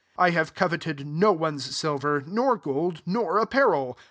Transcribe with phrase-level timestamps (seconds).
[0.17, 3.99] SS I have coveted no one's silver, nor gold,'Qor apparel.